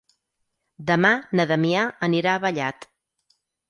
Demà 0.93 1.13
na 1.41 1.47
Damià 1.53 1.87
anirà 2.11 2.37
a 2.37 2.45
Vallat. 2.49 2.93